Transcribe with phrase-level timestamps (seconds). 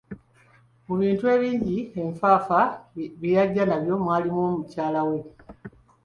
[0.85, 2.59] Mu bintu ebingi, enfaafa
[3.19, 5.17] bye yajja nabyo, mwalimu mukyala we.